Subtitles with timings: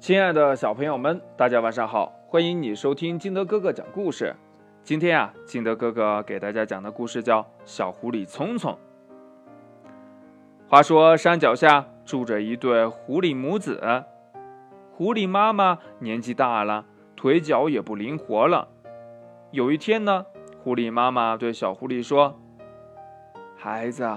[0.00, 2.10] 亲爱的小朋友们，大家晚上好！
[2.26, 4.34] 欢迎你收听金德哥哥讲故事。
[4.82, 8.72] 今天啊，金德哥哥给大家讲的故事叫《小狐狸聪聪》。
[10.70, 13.78] 话说山脚下住着一对狐狸母子，
[14.90, 18.68] 狐狸妈妈年纪大了，腿脚也不灵活了。
[19.50, 20.24] 有一天呢，
[20.64, 22.40] 狐狸妈妈对小狐狸说
[23.54, 24.08] ：“孩子，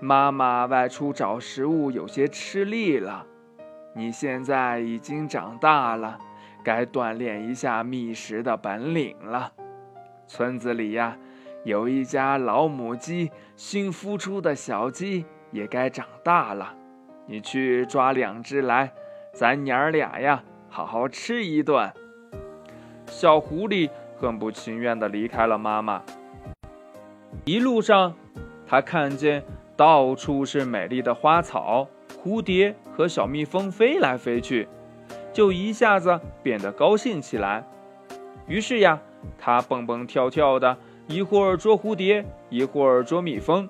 [0.00, 3.24] 妈妈外出找食物有些吃力了。”
[3.98, 6.20] 你现在已经长大了，
[6.62, 9.52] 该锻炼一下觅食的本领了。
[10.28, 11.16] 村子里呀，
[11.64, 16.76] 有一家老母鸡，新孵出的小鸡也该长大了。
[17.26, 18.92] 你去抓两只来，
[19.34, 21.92] 咱娘儿俩呀，好好吃一顿。
[23.06, 26.04] 小狐狸很不情愿地离开了妈妈。
[27.44, 28.14] 一路上，
[28.64, 29.42] 他看见
[29.76, 31.88] 到处是美丽的花草。
[32.22, 34.68] 蝴蝶和小蜜蜂飞来飞去，
[35.32, 37.64] 就一下子变得高兴起来。
[38.46, 39.00] 于是呀，
[39.38, 43.68] 他蹦蹦跳跳的，一会儿捉蝴蝶，一会儿捉蜜蜂，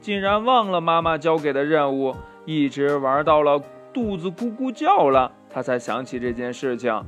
[0.00, 7.02] 竟然忘了妈妈交给的任务，一直玩到了肚子咕咕叫了，他才想起这件事情。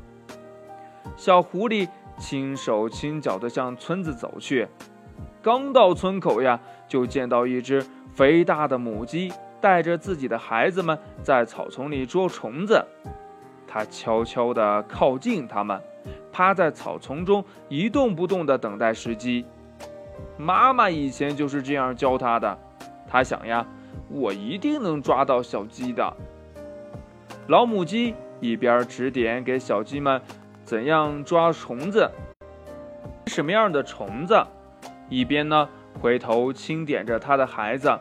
[1.16, 4.66] 小狐狸轻手轻脚地向村子走去，
[5.42, 9.32] 刚到村口呀，就见到一只肥大的母鸡。
[9.60, 12.84] 带着自己的孩子们在草丛里捉虫子，
[13.66, 15.80] 他悄悄地靠近他们，
[16.32, 19.44] 趴在草丛中一动不动地等待时机。
[20.36, 22.58] 妈妈以前就是这样教他的。
[23.08, 23.66] 他想呀，
[24.08, 26.16] 我一定能抓到小鸡的。
[27.46, 30.20] 老母鸡一边指点给小鸡们
[30.64, 32.10] 怎样抓虫子，
[33.26, 34.40] 什么样的虫子，
[35.08, 35.68] 一边呢
[36.00, 37.98] 回头轻点着他的孩子。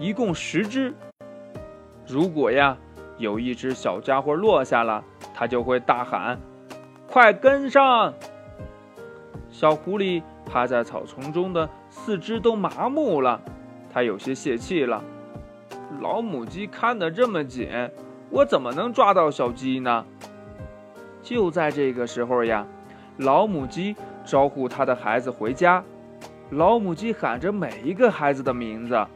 [0.00, 0.94] 一共十只。
[2.08, 2.74] 如果呀
[3.18, 6.38] 有一只小家伙落下了，他就会大喊
[7.06, 8.14] ：“快跟上！”
[9.52, 13.42] 小狐狸趴在草丛中的四肢都麻木了，
[13.92, 15.04] 他有些泄气了。
[16.00, 17.68] 老母鸡看得这么紧，
[18.30, 20.06] 我怎么能抓到小鸡呢？
[21.22, 22.66] 就在这个时候呀，
[23.18, 23.94] 老母鸡
[24.24, 25.84] 招呼它的孩子回家。
[26.48, 29.06] 老母鸡喊着每一个孩子的名字。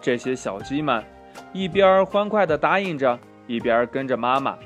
[0.00, 1.04] 这些小鸡们
[1.52, 4.56] 一边欢快地答应着，一边跟着妈妈。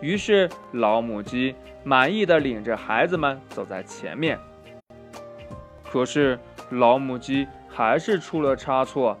[0.00, 4.38] 于是老母鸡满意地领着孩子们走在前面。
[5.84, 6.38] 可是
[6.70, 9.16] 老母鸡还是出了差错，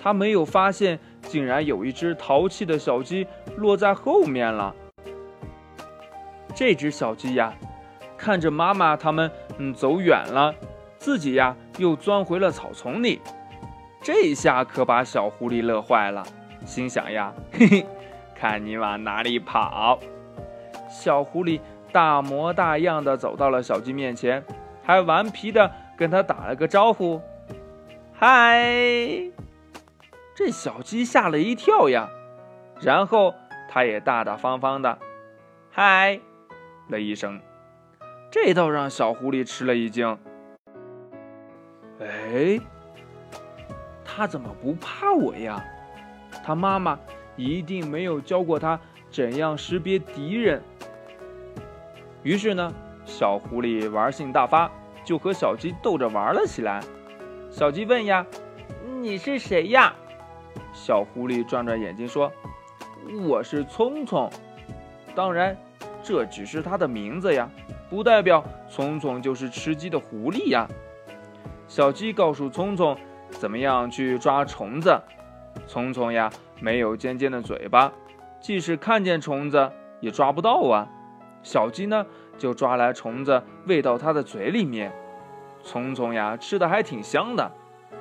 [0.00, 4.74] 它没有发现，竟然有一只淘气的小鸡落在后面了。
[6.54, 7.54] 这只小鸡呀，
[8.16, 10.54] 看着妈妈他们嗯走远了，
[10.98, 13.20] 自己呀又钻回了草丛里。
[14.08, 16.24] 这下可把小狐狸乐坏了，
[16.64, 17.86] 心想呀， 嘿嘿，
[18.34, 19.98] 看你往哪里跑！
[20.88, 21.60] 小狐狸
[21.92, 24.42] 大模大样的走到了小鸡面前，
[24.82, 27.20] 还顽皮的跟他打了个招呼
[28.18, 28.64] ：“嗨！”
[30.34, 32.08] 这小鸡吓了一跳呀，
[32.80, 33.34] 然后
[33.68, 34.98] 它也大大方方的
[35.70, 36.18] “嗨”
[36.88, 37.42] 了一声，
[38.30, 40.18] 这倒让小狐狸吃了一惊。
[42.00, 42.58] 哎。
[44.18, 45.64] 他怎么不怕我呀？
[46.44, 46.98] 他妈妈
[47.36, 48.76] 一定没有教过他
[49.12, 50.60] 怎样识别敌人。
[52.24, 52.74] 于是呢，
[53.04, 54.68] 小狐狸玩性大发，
[55.04, 56.80] 就和小鸡逗着玩了起来。
[57.48, 58.26] 小鸡问呀
[59.00, 59.94] ：“你是谁呀？”
[60.74, 62.32] 小狐狸转转眼睛说
[63.24, 64.28] ：“我是聪聪。
[65.14, 65.56] 当然，
[66.02, 67.48] 这只是他的名字呀，
[67.88, 70.68] 不代表聪聪就是吃鸡的狐狸呀。”
[71.68, 72.98] 小鸡告诉聪聪。
[73.30, 75.00] 怎么样去抓虫子？
[75.66, 76.30] 聪聪呀，
[76.60, 77.92] 没有尖尖的嘴巴，
[78.40, 80.88] 即使看见虫子也抓不到啊。
[81.42, 82.06] 小鸡呢，
[82.36, 84.92] 就抓来虫子喂到它的嘴里面。
[85.62, 87.52] 聪聪呀，吃的还挺香的。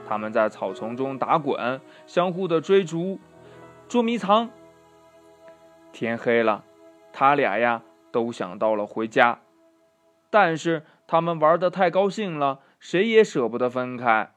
[0.08, 3.20] 他们在草丛中打滚，相互的追逐，
[3.88, 4.50] 捉迷藏。
[5.92, 6.64] 天黑了，
[7.12, 7.82] 他俩呀
[8.12, 9.40] 都想到了回家，
[10.30, 14.32] 但是他们玩的太高兴了，谁也舍不得分开。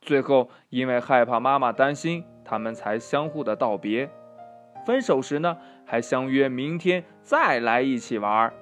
[0.00, 4.10] 最后，因为害怕妈妈担心，他们才相互的道别。
[4.86, 8.52] 分手时呢，还相约明天再来一起玩。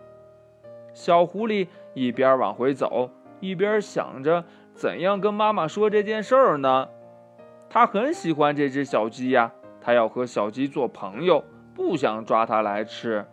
[0.92, 4.44] 小狐狸一边往回走，一边想着
[4.74, 6.88] 怎样跟妈妈说这件事儿呢？
[7.70, 11.44] 他很喜欢这只小鸡呀，他要和小鸡做朋友，
[11.74, 13.24] 不想抓它来吃。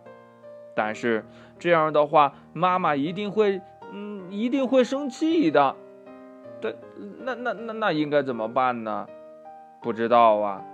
[0.76, 1.24] 但是
[1.58, 3.60] 这样的话，妈妈一定会，
[3.92, 5.74] 嗯，一定会生气的。
[6.60, 6.74] 对，
[7.20, 9.06] 那那那那应该怎么办呢？
[9.82, 10.64] 不知道啊，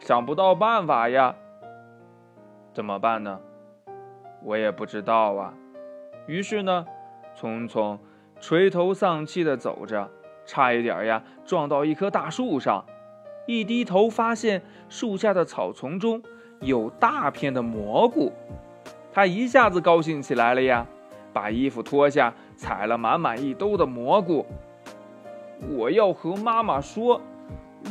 [0.00, 1.34] 想不到办法呀。
[2.72, 3.40] 怎么办呢？
[4.42, 5.54] 我也不知道啊。
[6.26, 6.86] 于是呢，
[7.34, 7.98] 聪聪
[8.40, 10.10] 垂头丧气地走着，
[10.44, 12.84] 差一点呀撞到一棵大树上。
[13.46, 16.20] 一低头，发现树下的草丛中
[16.60, 18.32] 有大片的蘑菇，
[19.12, 20.86] 他一下子高兴起来了呀！
[21.32, 24.44] 把衣服脱下，采了满满一兜的蘑菇。
[25.70, 27.20] 我要和妈妈说，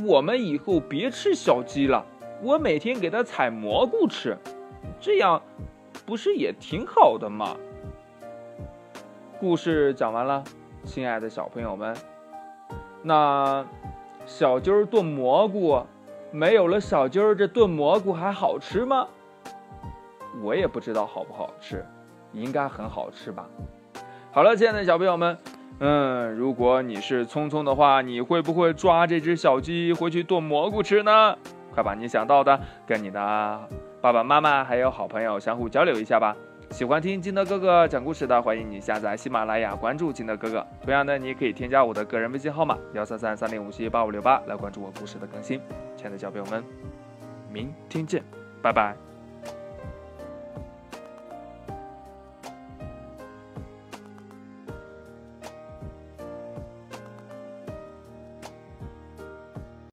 [0.05, 2.05] 我们以后别吃小鸡了，
[2.41, 4.37] 我每天给它采蘑菇吃，
[4.99, 5.41] 这样
[6.05, 7.55] 不是也挺好的吗？
[9.39, 10.43] 故事讲完了，
[10.83, 11.95] 亲爱的小朋友们，
[13.01, 13.65] 那。
[14.27, 15.79] 小鸡儿炖蘑菇，
[16.31, 19.07] 没有了小鸡儿，这炖蘑菇还好吃吗？
[20.41, 21.85] 我也不知道好不好吃，
[22.33, 23.47] 应该很好吃吧。
[24.31, 25.37] 好了，亲爱的小朋友们，
[25.79, 31.37] 嗯，如果你是聪聪的话，你会不会抓这只小鸡回去炖蘑菇吃呢？
[31.73, 32.57] 快把你想到的
[32.87, 33.69] 跟你的
[33.99, 36.33] 爸爸妈妈还有好朋友相互交流一下吧。
[36.71, 40.65] 喜欢听金德哥哥讲故事的，欢迎你下载喜马拉雅，关注金德哥哥。
[40.81, 45.59] 同样的，你可以添加我的个人微信号码幺三三三零五七八五六八来关注我故事的更新。
[45.97, 46.63] 亲爱的小朋友们，
[47.51, 48.23] 明天见，
[48.61, 49.04] 拜拜。